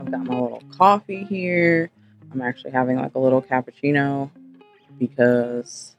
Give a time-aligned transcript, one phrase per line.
[0.00, 1.90] I've got my little coffee here.
[2.32, 4.30] I'm actually having like a little cappuccino
[4.98, 5.96] because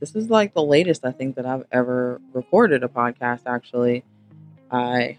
[0.00, 4.04] this is like the latest I think that I've ever recorded a podcast actually.
[4.70, 5.18] I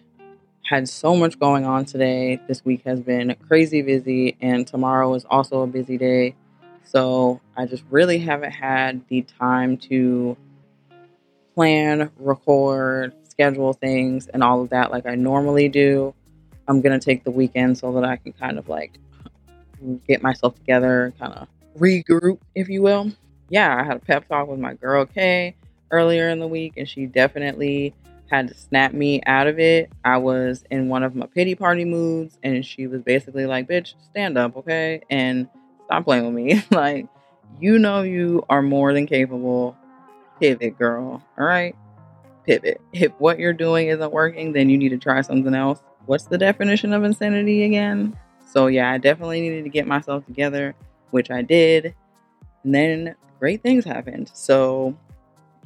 [0.63, 2.40] had so much going on today.
[2.47, 6.36] This week has been crazy busy, and tomorrow is also a busy day.
[6.84, 10.38] So I just really haven't had the time to
[11.56, 16.14] plan, record, schedule things, and all of that like I normally do.
[16.70, 19.00] I'm to take the weekend so that I can kind of like
[20.08, 23.12] get myself together, kind of regroup, if you will.
[23.50, 25.55] Yeah, I had a pep talk with my girl Kay
[25.91, 27.96] earlier in the week, and she definitely
[28.30, 29.91] had to snap me out of it.
[30.05, 33.96] I was in one of my pity party moods, and she was basically like, Bitch,
[34.04, 35.02] stand up, okay?
[35.10, 35.48] And
[35.86, 36.63] stop playing with me.
[36.72, 37.08] like,
[37.60, 39.76] you know, you are more than capable.
[40.40, 41.24] Pivot, girl.
[41.38, 41.76] All right?
[42.46, 42.80] Pivot.
[42.94, 45.82] If what you're doing isn't working, then you need to try something else.
[46.09, 48.18] What's the definition of insanity again?
[48.44, 50.73] So, yeah, I definitely needed to get myself together,
[51.12, 51.94] which I did.
[52.63, 54.32] And then great things happened.
[54.34, 54.98] So,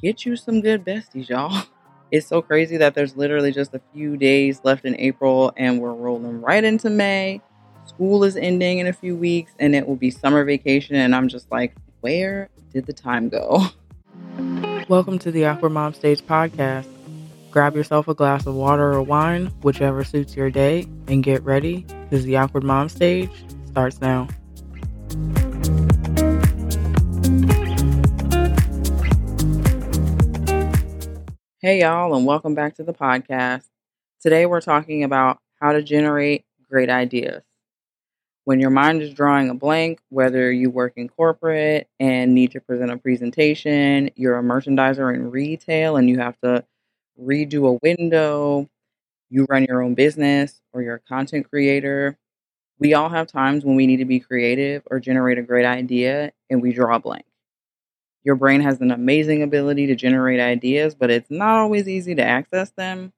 [0.02, 1.62] get you some good besties, y'all.
[2.12, 5.94] It's so crazy that there's literally just a few days left in April and we're
[5.94, 7.40] rolling right into May.
[7.86, 10.94] School is ending in a few weeks and it will be summer vacation.
[10.94, 13.64] And I'm just like, where did the time go?
[14.88, 16.93] Welcome to the Awkward Mom Stage podcast.
[17.54, 21.86] Grab yourself a glass of water or wine, whichever suits your day, and get ready
[22.02, 23.30] because the Awkward Mom Stage
[23.66, 24.26] starts now.
[31.60, 33.66] Hey, y'all, and welcome back to the podcast.
[34.20, 37.44] Today, we're talking about how to generate great ideas.
[38.46, 42.60] When your mind is drawing a blank, whether you work in corporate and need to
[42.60, 46.64] present a presentation, you're a merchandiser in retail and you have to
[47.20, 48.68] redo a window,
[49.30, 52.18] you run your own business, or you're a content creator,
[52.78, 56.32] we all have times when we need to be creative or generate a great idea
[56.50, 57.24] and we draw a blank.
[58.24, 62.22] Your brain has an amazing ability to generate ideas, but it's not always easy to
[62.22, 63.12] access them.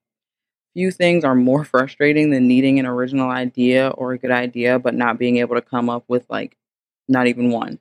[0.73, 4.95] Few things are more frustrating than needing an original idea or a good idea, but
[4.95, 6.57] not being able to come up with like
[7.07, 7.79] not even one.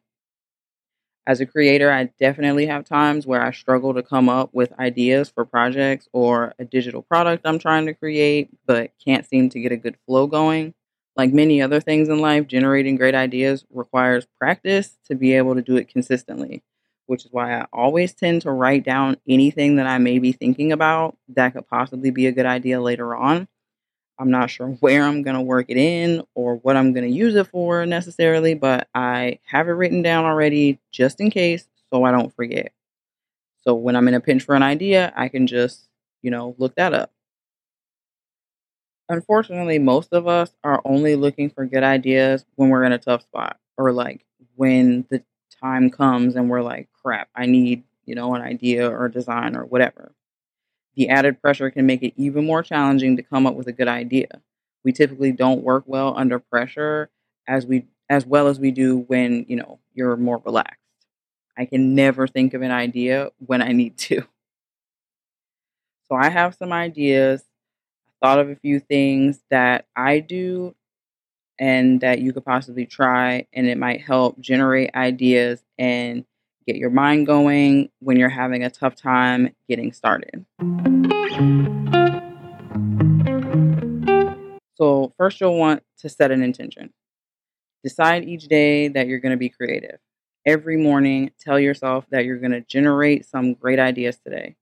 [1.26, 5.28] As a creator, I definitely have times where I struggle to come up with ideas
[5.28, 9.72] for projects or a digital product I'm trying to create, but can't seem to get
[9.72, 10.74] a good flow going.
[11.16, 15.62] Like many other things in life, generating great ideas requires practice to be able to
[15.62, 16.62] do it consistently
[17.06, 20.72] which is why I always tend to write down anything that I may be thinking
[20.72, 23.46] about that could possibly be a good idea later on.
[24.18, 27.14] I'm not sure where I'm going to work it in or what I'm going to
[27.14, 32.04] use it for necessarily, but I have it written down already just in case so
[32.04, 32.72] I don't forget.
[33.62, 35.88] So when I'm in a pinch for an idea, I can just,
[36.22, 37.12] you know, look that up.
[39.08, 43.22] Unfortunately, most of us are only looking for good ideas when we're in a tough
[43.22, 44.24] spot or like
[44.56, 45.22] when the
[45.60, 49.64] time comes and we're like, crap, I need, you know, an idea or design or
[49.64, 50.12] whatever.
[50.96, 53.88] The added pressure can make it even more challenging to come up with a good
[53.88, 54.28] idea.
[54.84, 57.10] We typically don't work well under pressure
[57.46, 60.80] as we as well as we do when, you know, you're more relaxed.
[61.58, 64.22] I can never think of an idea when I need to.
[66.08, 67.42] So I have some ideas.
[68.22, 70.74] I thought of a few things that I do
[71.58, 76.24] and that you could possibly try, and it might help generate ideas and
[76.66, 80.44] get your mind going when you're having a tough time getting started.
[84.74, 86.92] So, first, you'll want to set an intention.
[87.82, 89.98] Decide each day that you're going to be creative.
[90.44, 94.56] Every morning, tell yourself that you're going to generate some great ideas today.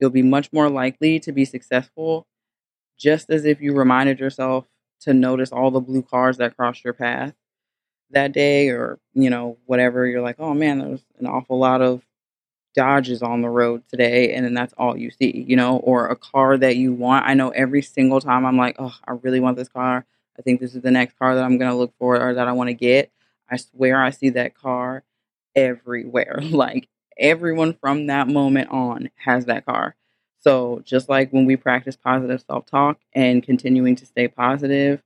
[0.00, 2.26] You'll be much more likely to be successful
[2.98, 4.66] just as if you reminded yourself
[5.00, 7.34] to notice all the blue cars that crossed your path
[8.14, 12.02] that day or you know whatever you're like oh man there's an awful lot of
[12.74, 16.16] dodges on the road today and then that's all you see you know or a
[16.16, 17.26] car that you want.
[17.26, 20.06] I know every single time i'm like oh i really want this car.
[20.38, 22.48] I think this is the next car that i'm going to look for or that
[22.48, 23.10] i want to get.
[23.48, 25.04] I swear i see that car
[25.54, 26.40] everywhere.
[26.50, 26.88] Like
[27.18, 29.94] everyone from that moment on has that car.
[30.40, 35.02] So, just like when we practice positive self talk and continuing to stay positive,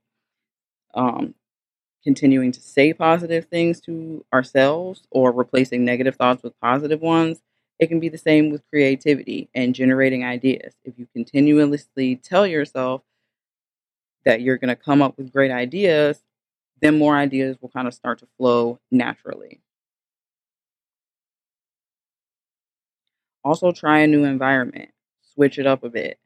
[0.93, 1.33] um,
[2.09, 7.41] continuing to say positive things to ourselves or replacing negative thoughts with positive ones,
[7.79, 10.73] it can be the same with creativity and generating ideas.
[10.83, 13.03] If you continuously tell yourself
[14.25, 16.21] that you're going to come up with great ideas,
[16.81, 19.61] then more ideas will kind of start to flow naturally.
[23.43, 24.91] Also, try a new environment
[25.33, 26.17] switch it up a bit.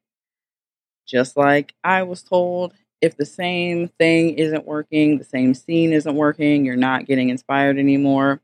[1.05, 6.15] Just like I was told if the same thing isn't working, the same scene isn't
[6.15, 8.39] working, you're not getting inspired anymore,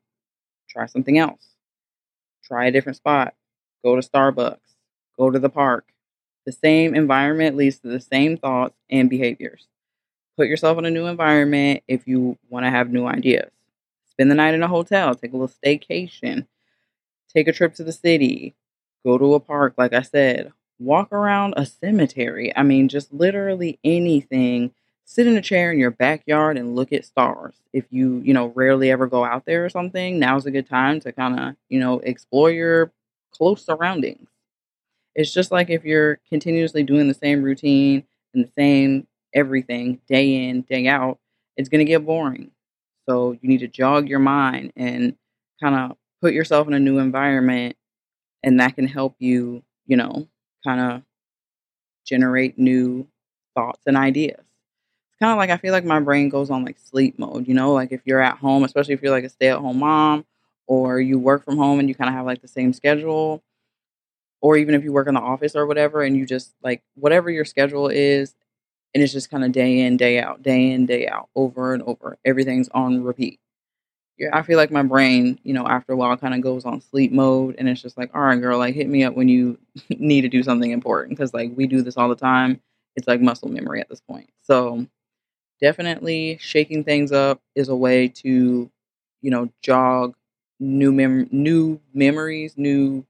[0.70, 1.56] try something else.
[2.44, 3.36] Try a different spot.
[3.86, 4.60] Go to Starbucks.
[5.18, 5.86] Go to the park.
[6.46, 9.70] The same environment leads to the same thoughts and behaviors.
[10.36, 13.50] Put yourself in a new environment if you want to have new ideas.
[14.10, 16.48] Spend the night in a hotel, take a little staycation,
[17.34, 18.56] take a trip to the city,
[19.06, 22.56] go to a park, like I said, walk around a cemetery.
[22.56, 24.72] I mean, just literally anything.
[25.06, 27.56] Sit in a chair in your backyard and look at stars.
[27.74, 31.00] If you, you know, rarely ever go out there or something, now's a good time
[31.02, 32.92] to kind of, you know, explore your
[33.32, 34.30] close surroundings.
[35.16, 38.04] It's just like if you're continuously doing the same routine
[38.34, 41.20] and the same everything day in, day out,
[41.58, 42.52] it's going to get boring.
[43.08, 45.16] So you need to jog your mind and
[45.62, 47.76] kind of put yourself in a new environment,
[48.44, 50.28] and that can help you, you know,
[50.70, 51.04] kind of
[52.06, 53.08] generate new
[53.56, 54.38] thoughts and ideas.
[54.38, 57.54] It's kind of like I feel like my brain goes on like sleep mode, you
[57.56, 60.26] know, like if you're at home, especially if you're like a stay at home mom
[60.68, 63.42] or you work from home and you kind of have like the same schedule,
[64.42, 67.30] or even if you work in the office or whatever, and you just like whatever
[67.30, 68.36] your schedule is,
[68.94, 71.84] and it's just kind of day in, day out, day in, day out, over and
[71.84, 72.18] over.
[72.26, 73.40] Everything's on repeat
[74.34, 77.12] I feel like my brain, you know, after a while kind of goes on sleep
[77.12, 79.58] mode and it's just like, all right, girl, like hit me up when you
[79.90, 82.60] need to do something important because like we do this all the time.
[82.96, 84.30] It's like muscle memory at this point.
[84.42, 84.86] So
[85.62, 88.70] definitely shaking things up is a way to,
[89.22, 90.16] you know, jog
[90.60, 93.06] new mem- new memories, new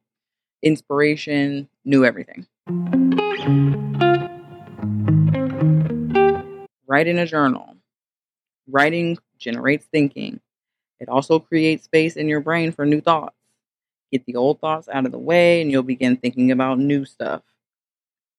[0.62, 2.46] inspiration, new everything.
[6.88, 7.76] Write in a journal.
[8.68, 10.40] Writing generates thinking
[11.00, 13.36] it also creates space in your brain for new thoughts.
[14.12, 17.44] Get the old thoughts out of the way, and you'll begin thinking about new stuff.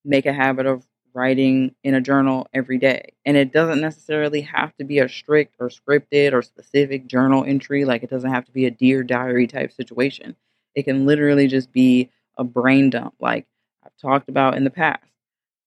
[0.03, 3.13] Make a habit of writing in a journal every day.
[3.25, 7.85] And it doesn't necessarily have to be a strict or scripted or specific journal entry.
[7.85, 10.35] Like it doesn't have to be a Dear Diary type situation.
[10.75, 13.45] It can literally just be a brain dump, like
[13.83, 15.03] I've talked about in the past,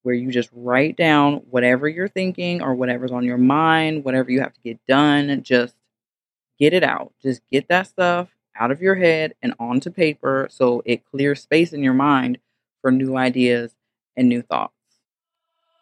[0.02, 4.40] where you just write down whatever you're thinking or whatever's on your mind, whatever you
[4.40, 5.42] have to get done.
[5.42, 5.74] Just
[6.58, 7.12] get it out.
[7.22, 11.72] Just get that stuff out of your head and onto paper so it clears space
[11.72, 12.38] in your mind
[12.80, 13.74] for new ideas
[14.16, 14.72] and new thoughts.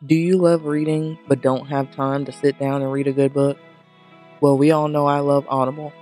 [0.05, 3.33] Do you love reading but don't have time to sit down and read a good
[3.33, 3.59] book?
[4.41, 5.93] Well, we all know I love Audible.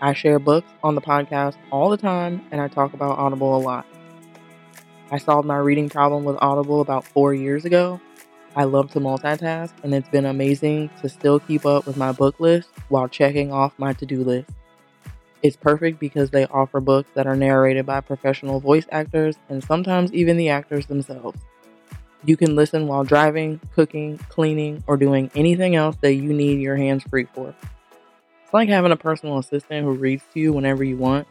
[0.00, 3.58] I share books on the podcast all the time and I talk about Audible a
[3.58, 3.86] lot.
[5.10, 8.00] I solved my reading problem with Audible about four years ago
[8.56, 12.38] I love to multitask, and it's been amazing to still keep up with my book
[12.38, 14.48] list while checking off my to do list.
[15.42, 20.12] It's perfect because they offer books that are narrated by professional voice actors and sometimes
[20.12, 21.40] even the actors themselves.
[22.24, 26.76] You can listen while driving, cooking, cleaning, or doing anything else that you need your
[26.76, 27.48] hands free for.
[28.44, 31.26] It's like having a personal assistant who reads to you whenever you want.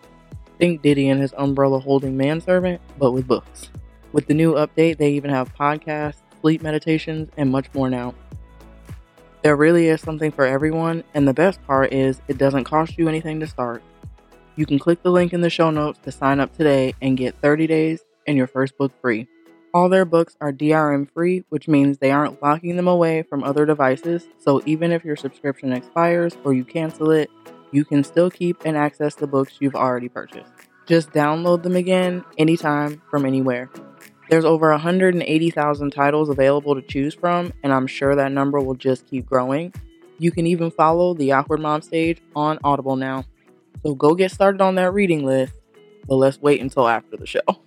[0.60, 3.70] Think Diddy and his umbrella holding manservant, but with books.
[4.12, 8.14] With the new update, they even have podcasts sleep meditations, and much more now.
[9.44, 13.08] There really is something for everyone, and the best part is it doesn't cost you
[13.08, 13.82] anything to start.
[14.58, 17.36] You can click the link in the show notes to sign up today and get
[17.42, 19.28] 30 days and your first book free.
[19.74, 23.66] All their books are DRM free, which means they aren't locking them away from other
[23.66, 27.32] devices, so even if your subscription expires or you cancel it,
[27.72, 30.52] you can still keep and access the books you've already purchased.
[30.88, 33.70] Just download them again anytime from anywhere.
[34.30, 39.06] There's over 180,000 titles available to choose from, and I'm sure that number will just
[39.08, 39.74] keep growing.
[40.18, 43.26] You can even follow the Awkward Mom stage on Audible now.
[43.84, 45.54] So go get started on that reading list,
[46.08, 47.42] but let's wait until after the show.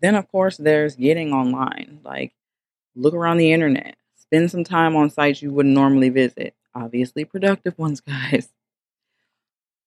[0.00, 2.00] Then, of course, there's getting online.
[2.02, 2.32] Like,
[2.96, 6.56] look around the internet, spend some time on sites you wouldn't normally visit.
[6.74, 8.48] Obviously, productive ones, guys.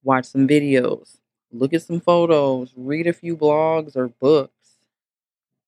[0.04, 1.18] Watch some videos,
[1.52, 4.55] look at some photos, read a few blogs or books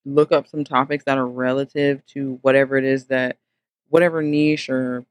[0.08, 3.38] look up some topics that are relative to whatever it is that
[3.90, 5.06] whatever niche or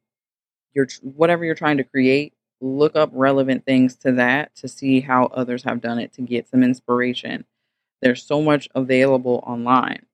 [0.75, 5.27] you're whatever you're trying to create look up relevant things to that to see how
[5.27, 7.45] others have done it to get some inspiration.
[8.01, 10.07] There's so much available online.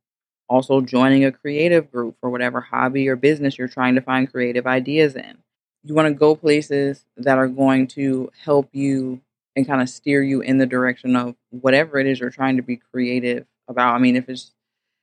[0.49, 4.67] Also joining a creative group for whatever hobby or business you're trying to find creative
[4.67, 5.39] ideas in.
[5.85, 9.21] You want to go places that are going to help you
[9.55, 12.63] and kind of steer you in the direction of whatever it is you're trying to
[12.63, 13.95] be creative about.
[13.95, 14.53] I mean if it's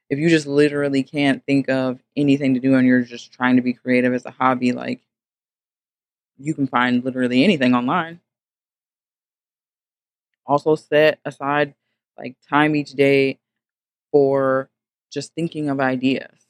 [0.09, 3.61] if you just literally can't think of anything to do and you're just trying to
[3.61, 5.01] be creative as a hobby, like
[6.37, 8.19] you can find literally anything online.
[10.45, 11.75] Also, set aside
[12.17, 13.39] like time each day
[14.11, 14.69] for
[15.11, 16.47] just thinking of ideas.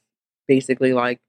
[0.48, 1.20] Basically, like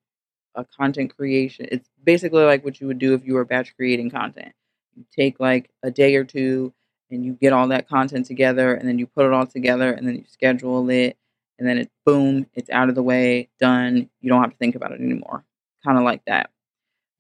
[0.54, 1.68] a content creation.
[1.72, 4.52] It's basically like what you would do if you were batch creating content.
[4.96, 6.75] You take like a day or two
[7.10, 10.06] and you get all that content together and then you put it all together and
[10.08, 11.16] then you schedule it
[11.61, 14.11] and then it's boom, it's out of the way, done.
[14.23, 15.45] You don't have to think about it anymore.
[15.85, 16.50] Kind of like that.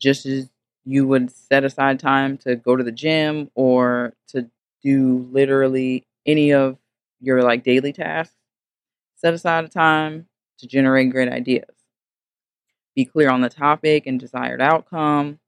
[0.00, 0.50] Just as
[0.84, 4.50] you would set aside time to go to the gym or to
[4.82, 6.78] do literally any of
[7.20, 8.34] your like daily tasks,
[9.16, 10.26] set aside a time
[10.58, 11.68] to generate great ideas.
[12.96, 15.38] Be clear on the topic and desired outcome.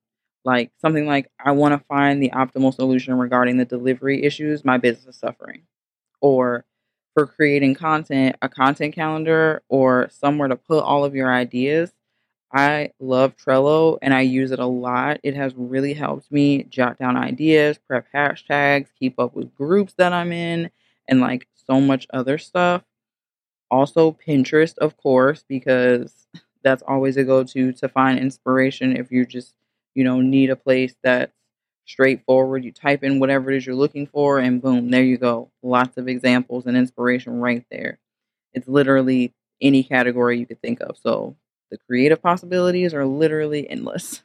[0.44, 4.76] Like something like, I want to find the optimal solution regarding the delivery issues my
[4.78, 5.62] business is suffering.
[6.20, 6.64] Or
[7.14, 11.92] for creating content, a content calendar or somewhere to put all of your ideas.
[12.52, 15.20] I love Trello and I use it a lot.
[15.22, 20.12] It has really helped me jot down ideas, prep hashtags, keep up with groups that
[20.12, 20.70] I'm in,
[21.08, 22.82] and like so much other stuff.
[23.70, 26.26] Also, Pinterest, of course, because
[26.62, 29.54] that's always a go to to find inspiration if you just,
[29.94, 31.32] you know, need a place that's
[31.84, 32.64] straightforward.
[32.64, 35.50] You type in whatever it is you're looking for, and boom, there you go.
[35.62, 37.98] Lots of examples and inspiration right there.
[38.52, 40.96] It's literally any category you could think of.
[40.98, 41.36] So
[41.70, 44.22] the creative possibilities are literally endless.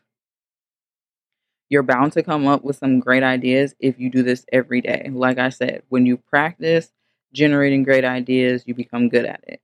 [1.70, 5.10] You're bound to come up with some great ideas if you do this every day.
[5.12, 6.92] Like I said, when you practice
[7.34, 9.62] generating great ideas, you become good at it.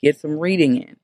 [0.00, 0.96] Get some reading in.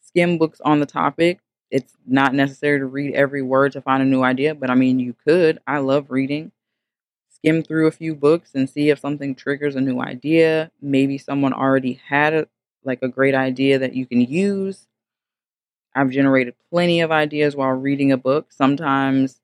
[0.00, 4.06] Skim books on the topic it's not necessary to read every word to find a
[4.06, 5.60] new idea, but I mean, you could.
[5.66, 6.52] I love reading.
[7.30, 10.70] Skim through a few books and see if something triggers a new idea.
[10.82, 12.48] Maybe someone already had a,
[12.84, 14.86] like a great idea that you can use.
[15.94, 18.52] I've generated plenty of ideas while reading a book.
[18.52, 19.40] Sometimes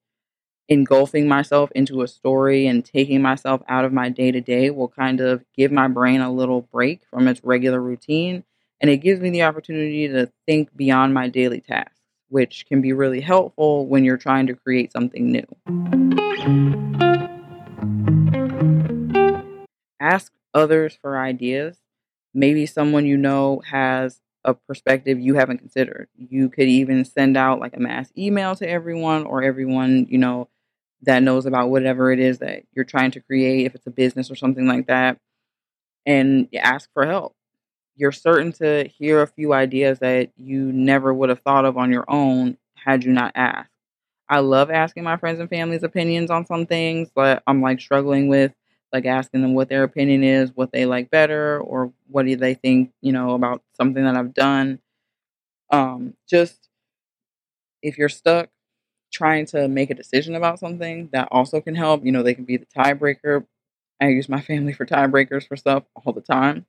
[0.69, 4.89] engulfing myself into a story and taking myself out of my day to day will
[4.89, 8.45] kind of give my brain a little break from its regular routine.
[8.81, 11.96] And it gives me the opportunity to think beyond my daily tasks
[12.29, 15.47] which can be really helpful when you're trying to create something new.
[20.01, 21.79] Ask others for ideas.
[22.35, 26.09] Maybe someone you know has a perspective you haven't considered.
[26.17, 30.49] You could even send out like a mass email to everyone or everyone, you know,
[31.03, 34.31] that knows about whatever it is that you're trying to create, if it's a business
[34.31, 35.19] or something like that,
[36.07, 37.36] and ask for help
[37.97, 41.93] you're certain to hear a few ideas that you never would have thought of on
[41.93, 43.71] your own had you not asked.
[44.29, 48.29] I love asking my friends and family's opinions on some things but I'm like struggling
[48.29, 48.53] with,
[48.93, 52.55] like asking them what their opinion is, what they like better, or what do they
[52.55, 54.81] think, you know, about something that I've done.
[55.71, 56.69] Um, just
[57.83, 58.49] if you're stuck
[59.13, 62.05] trying to make a decision about something, that also can help.
[62.05, 63.47] You know, they can be the tiebreaker.
[64.01, 66.67] I use my family for tiebreakers for stuff all the time.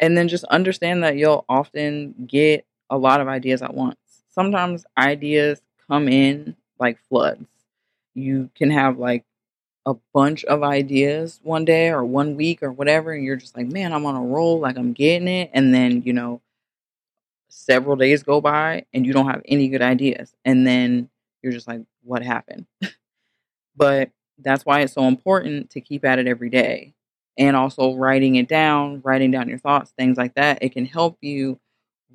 [0.00, 3.98] And then just understand that you'll often get a lot of ideas at once.
[4.30, 7.46] Sometimes ideas come in like floods.
[8.14, 9.24] You can have like
[9.86, 13.68] a bunch of ideas one day or one week or whatever, and you're just like,
[13.68, 15.50] man, I'm on a roll, like I'm getting it.
[15.54, 16.42] And then, you know,
[17.48, 20.34] several days go by and you don't have any good ideas.
[20.44, 21.10] And then
[21.42, 22.66] you're just like, what happened?
[23.76, 26.94] but that's why it's so important to keep at it every day
[27.40, 30.60] and also writing it down, writing down your thoughts, things like that.
[30.62, 31.58] It can help you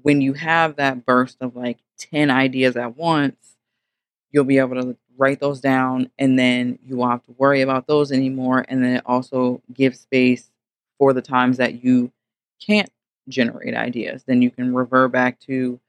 [0.03, 3.57] when you have that burst of like 10 ideas at once,
[4.31, 7.87] you'll be able to write those down and then you won't have to worry about
[7.87, 8.65] those anymore.
[8.67, 10.51] And then it also gives space
[10.99, 12.11] for the times that you
[12.65, 12.89] can't
[13.29, 14.23] generate ideas.
[14.25, 15.79] Then you can revert back to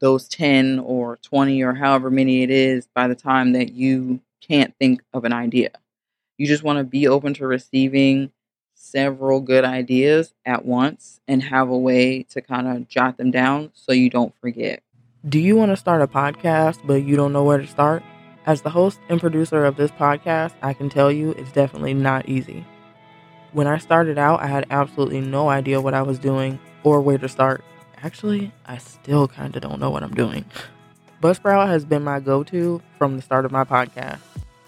[0.00, 4.74] those 10 or 20 or however many it is by the time that you can't
[4.78, 5.70] think of an idea.
[6.40, 8.30] You just want to be open to receiving
[8.72, 13.72] several good ideas at once and have a way to kind of jot them down
[13.74, 14.82] so you don't forget.
[15.28, 18.02] Do you want to start a podcast but you don't know where to start?
[18.46, 22.26] As the host and producer of this podcast, I can tell you it's definitely not
[22.26, 22.64] easy.
[23.52, 27.18] When I started out, I had absolutely no idea what I was doing or where
[27.18, 27.62] to start.
[27.98, 30.46] Actually, I still kind of don't know what I'm doing.
[31.22, 34.20] Buzzsprout has been my go to from the start of my podcast.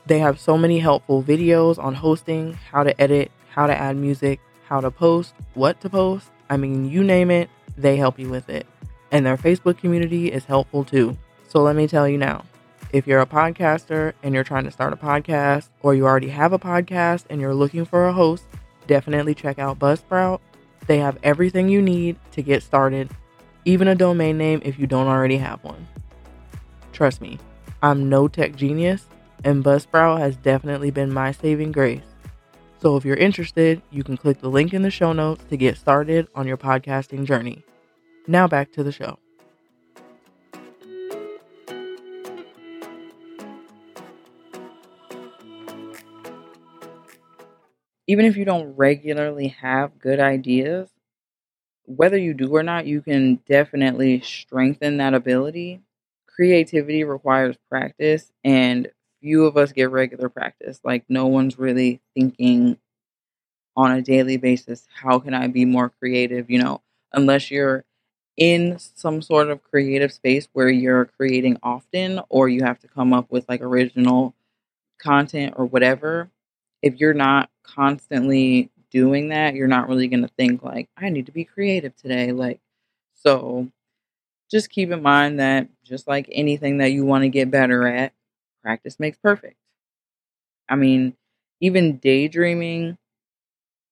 [0.06, 4.40] They have so many helpful videos on hosting, how to edit, how to add music,
[4.64, 6.30] how to post, what to post.
[6.50, 8.66] I mean, you name it, they help you with it.
[9.10, 11.16] And their Facebook community is helpful too.
[11.48, 12.44] So let me tell you now
[12.92, 16.52] if you're a podcaster and you're trying to start a podcast, or you already have
[16.52, 18.44] a podcast and you're looking for a host,
[18.86, 20.40] definitely check out Buzzsprout.
[20.86, 23.10] They have everything you need to get started,
[23.64, 25.86] even a domain name if you don't already have one.
[26.92, 27.38] Trust me,
[27.82, 29.06] I'm no tech genius,
[29.44, 32.02] and Buzzsprout has definitely been my saving grace.
[32.80, 35.76] So if you're interested, you can click the link in the show notes to get
[35.76, 37.64] started on your podcasting journey.
[38.26, 39.18] Now back to the show.
[48.08, 50.88] Even if you don't regularly have good ideas,
[51.84, 55.80] whether you do or not, you can definitely strengthen that ability.
[56.26, 58.88] Creativity requires practice, and
[59.22, 60.80] few of us get regular practice.
[60.84, 62.78] Like, no one's really thinking
[63.76, 66.50] on a daily basis, how can I be more creative?
[66.50, 67.84] You know, unless you're
[68.36, 73.12] in some sort of creative space where you're creating often or you have to come
[73.12, 74.34] up with like original
[75.00, 76.30] content or whatever.
[76.82, 81.26] If you're not constantly doing that, you're not really going to think like, I need
[81.26, 82.32] to be creative today.
[82.32, 82.60] Like,
[83.14, 83.68] so
[84.50, 88.12] just keep in mind that just like anything that you want to get better at,
[88.62, 89.56] practice makes perfect.
[90.68, 91.16] I mean,
[91.60, 92.98] even daydreaming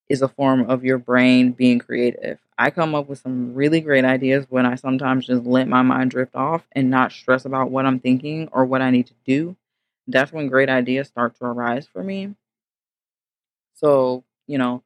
[0.09, 2.39] is a form of your brain being creative.
[2.59, 6.11] I come up with some really great ideas when I sometimes just let my mind
[6.11, 9.57] drift off and not stress about what I'm thinking or what I need to do.
[10.07, 12.35] That's when great ideas start to arise for me.
[13.75, 14.83] So, you know,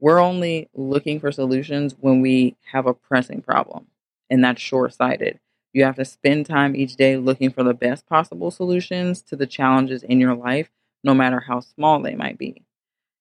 [0.00, 3.88] we're only looking for solutions when we have a pressing problem,
[4.30, 5.40] and that's short sighted.
[5.74, 9.46] You have to spend time each day looking for the best possible solutions to the
[9.46, 10.70] challenges in your life,
[11.04, 12.62] no matter how small they might be.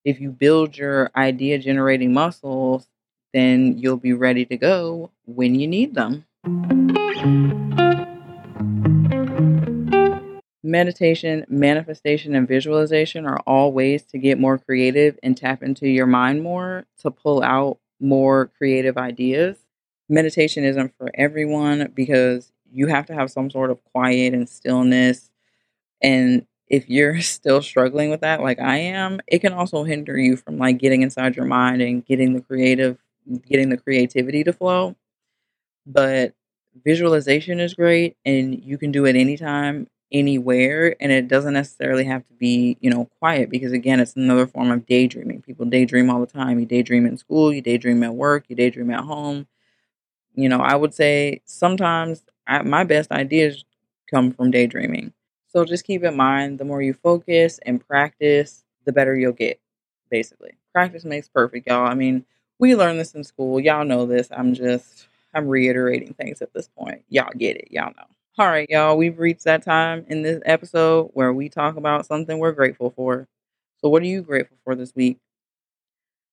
[0.06, 2.88] If you build your idea generating muscles,
[3.34, 6.24] then you'll be ready to go when you need them.
[10.64, 16.08] Meditation, manifestation, and visualization are all ways to get more creative and tap into your
[16.08, 19.58] mind more to pull out more creative ideas
[20.10, 25.30] meditation isn't for everyone because you have to have some sort of quiet and stillness.
[26.02, 30.38] And if you're still struggling with that, like I am, it can also hinder you
[30.38, 32.98] from like getting inside your mind and getting the creative,
[33.50, 34.96] getting the creativity to flow.
[35.86, 36.34] But
[36.86, 40.96] visualization is great and you can do it anytime, anywhere.
[41.00, 44.72] And it doesn't necessarily have to be, you know, quiet because again, it's another form
[44.72, 45.42] of daydreaming.
[45.42, 46.60] People daydream all the time.
[46.60, 49.48] You daydream in school, you daydream at work, you daydream at home
[50.38, 53.66] you know, I would say sometimes I, my best ideas
[54.10, 55.12] come from daydreaming.
[55.48, 59.60] So just keep in mind the more you focus and practice, the better you'll get,
[60.12, 60.52] basically.
[60.74, 61.88] Practice makes perfect, y'all.
[61.88, 62.24] I mean,
[62.60, 63.60] we learned this in school.
[63.60, 64.28] Y'all know this.
[64.32, 67.04] I'm just, I'm reiterating things at this point.
[67.10, 67.70] Y'all get it.
[67.72, 68.06] Y'all know.
[68.38, 68.96] All right, y'all.
[68.96, 73.28] We've reached that time in this episode where we talk about something we're grateful for.
[73.82, 75.18] So, what are you grateful for this week?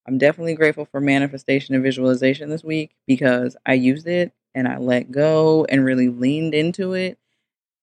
[0.05, 4.77] I'm definitely grateful for manifestation and visualization this week because I used it and I
[4.77, 7.17] let go and really leaned into it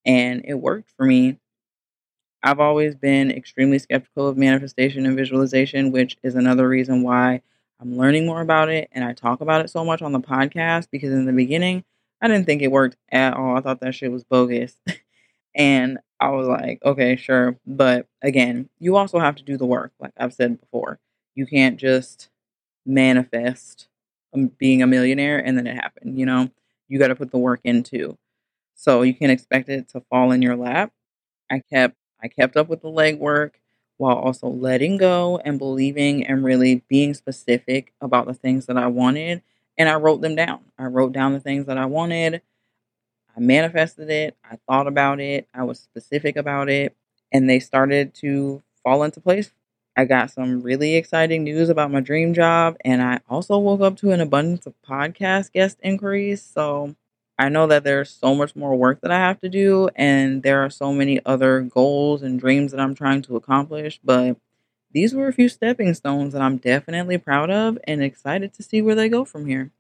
[0.05, 1.39] and it worked for me.
[2.45, 7.43] I've always been extremely skeptical of manifestation and visualization, which is another reason why
[7.81, 10.89] I'm learning more about it and I talk about it so much on the podcast
[10.91, 11.85] because in the beginning,
[12.21, 13.57] I didn't think it worked at all.
[13.57, 14.77] I thought that shit was bogus.
[15.55, 17.59] and I was like, okay, sure.
[17.67, 21.01] But again, you also have to do the work, like I've said before.
[21.35, 22.29] You can't just
[22.87, 23.89] manifest
[24.59, 26.51] being a millionaire and then it happened, you know?
[26.89, 28.19] You got to put the work into.
[28.75, 30.93] So you can't expect it to fall in your lap.
[31.51, 33.53] I kept I kept up with the legwork
[33.99, 38.89] while also letting go and believing and really being specific about the things that I
[38.89, 39.43] wanted
[39.79, 40.61] and I wrote them down.
[40.79, 42.43] I wrote down the things that I wanted.
[43.37, 44.37] I manifested it.
[44.45, 45.49] I thought about it.
[45.55, 46.97] I was specific about it
[47.33, 49.51] and they started to fall into place
[49.95, 53.97] I got some really exciting news about my dream job, and I also woke up
[53.99, 56.43] to an abundance of podcast guest inquiries.
[56.43, 56.97] So
[57.39, 60.65] I know that there's so much more work that I have to do, and there
[60.65, 64.01] are so many other goals and dreams that I'm trying to accomplish.
[64.03, 64.39] But
[64.93, 68.81] these were a few stepping stones that I'm definitely proud of and excited to see
[68.81, 69.73] where they go from here.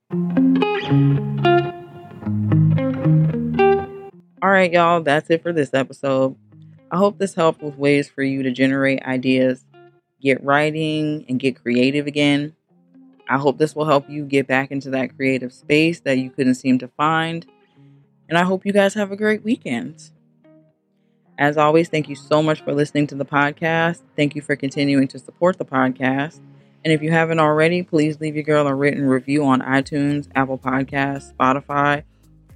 [4.43, 6.37] All right, y'all, that's it for this episode.
[6.91, 9.65] I hope this helped with ways for you to generate ideas
[10.23, 12.55] get writing and get creative again.
[13.29, 16.55] I hope this will help you get back into that creative space that you couldn't
[16.57, 17.47] seem to find.
[18.29, 20.11] And I hope you guys have a great weekend.
[21.39, 24.03] As always, thank you so much for listening to the podcast.
[24.17, 26.41] Thank you for continuing to support the podcast.
[26.85, 30.59] And if you haven't already, please leave your girl a written review on iTunes, Apple
[30.59, 32.05] Podcasts, Spotify,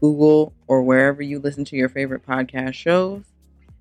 [0.01, 3.23] Google, or wherever you listen to your favorite podcast shows.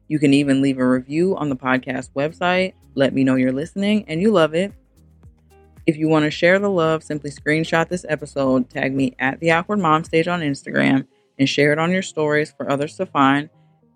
[0.08, 2.74] You can even leave a review on the podcast website.
[2.94, 4.74] Let me know you're listening and you love it.
[5.88, 9.52] If you want to share the love, simply screenshot this episode, tag me at the
[9.52, 11.06] Awkward Mom Stage on Instagram,
[11.38, 13.50] and share it on your stories for others to find,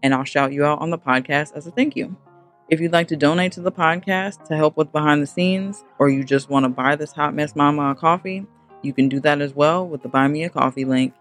[0.03, 2.15] and I'll shout you out on the podcast as a thank you.
[2.69, 6.09] If you'd like to donate to the podcast to help with behind the scenes, or
[6.09, 8.45] you just want to buy this hot mess mama a coffee,
[8.83, 11.13] you can do that as well with the Buy Me a Coffee link.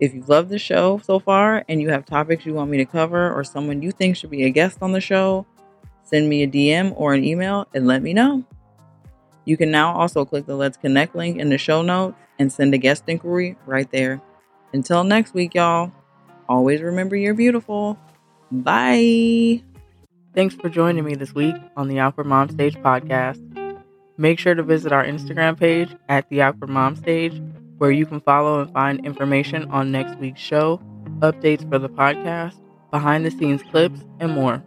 [0.00, 2.86] If you've loved the show so far and you have topics you want me to
[2.86, 5.46] cover or someone you think should be a guest on the show,
[6.02, 8.44] send me a DM or an email and let me know.
[9.44, 12.72] You can now also click the Let's Connect link in the show notes and send
[12.72, 14.22] a guest inquiry right there.
[14.72, 15.92] Until next week, y'all,
[16.48, 17.98] always remember you're beautiful.
[18.50, 19.62] Bye.
[20.34, 23.40] Thanks for joining me this week on the Awkward Mom Stage podcast.
[24.16, 27.42] Make sure to visit our Instagram page at the Awkward Mom Stage,
[27.80, 30.78] where you can follow and find information on next week's show,
[31.20, 32.54] updates for the podcast,
[32.90, 34.62] behind the scenes clips, and more.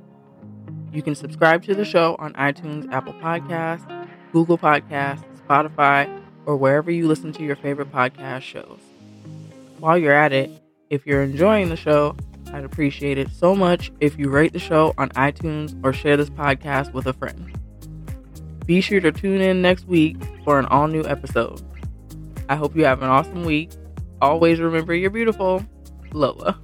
[0.91, 6.09] You can subscribe to the show on iTunes, Apple Podcasts, Google Podcasts, Spotify,
[6.47, 8.79] or wherever you listen to your favorite podcast shows.
[9.77, 10.49] While you're at it,
[10.89, 12.17] if you're enjoying the show,
[12.51, 16.31] I'd appreciate it so much if you rate the show on iTunes or share this
[16.31, 17.55] podcast with a friend.
[18.65, 21.61] Be sure to tune in next week for an all new episode.
[22.49, 23.71] I hope you have an awesome week.
[24.21, 25.65] Always remember you're beautiful.
[26.13, 26.59] Lola.